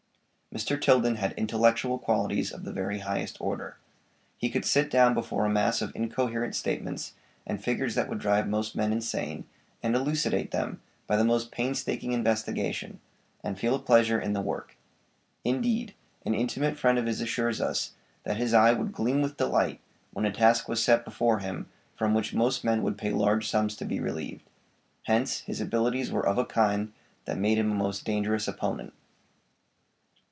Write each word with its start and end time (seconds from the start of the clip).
Mr. 0.53 0.75
Tilden 0.81 1.15
had 1.15 1.31
intellectual 1.37 1.97
qualities 1.97 2.51
of 2.51 2.65
the 2.65 2.73
very 2.73 2.99
highest 2.99 3.37
order. 3.39 3.77
He 4.37 4.49
could 4.49 4.65
sit 4.65 4.91
down 4.91 5.13
before 5.13 5.45
a 5.45 5.49
mass 5.49 5.81
of 5.81 5.95
incoherent 5.95 6.55
statements, 6.55 7.13
and 7.47 7.63
figures 7.63 7.95
that 7.95 8.09
would 8.09 8.19
drive 8.19 8.49
most 8.49 8.75
men 8.75 8.91
insane, 8.91 9.45
and 9.81 9.95
elucidate 9.95 10.51
them 10.51 10.81
by 11.07 11.15
the 11.15 11.23
most 11.23 11.51
painstaking 11.53 12.11
investigation, 12.11 12.99
and 13.41 13.57
feel 13.57 13.75
a 13.75 13.79
pleasure 13.79 14.19
in 14.19 14.33
the 14.33 14.41
work. 14.41 14.75
Indeed, 15.45 15.93
an 16.25 16.33
intimate 16.33 16.77
friend 16.77 16.97
of 16.97 17.05
his 17.05 17.21
assures 17.21 17.61
us 17.61 17.93
that 18.25 18.35
his 18.35 18.53
eye 18.53 18.73
would 18.73 18.91
gleam 18.91 19.21
with 19.21 19.37
delight 19.37 19.79
when 20.11 20.25
a 20.25 20.33
task 20.33 20.67
was 20.67 20.83
set 20.83 21.05
before 21.05 21.39
him 21.39 21.69
from 21.95 22.13
which 22.13 22.33
most 22.33 22.61
men 22.65 22.83
would 22.83 22.97
pay 22.97 23.11
large 23.11 23.47
sums 23.47 23.73
to 23.77 23.85
be 23.85 24.01
relieved: 24.01 24.43
Hence, 25.03 25.39
his 25.43 25.61
abilities 25.61 26.11
were 26.11 26.27
of 26.27 26.37
a 26.37 26.43
kind 26.45 26.91
that 27.23 27.37
made 27.37 27.57
him 27.57 27.71
a 27.71 27.75
most 27.75 28.03
dangerous 28.03 28.49
opponent. 28.49 28.91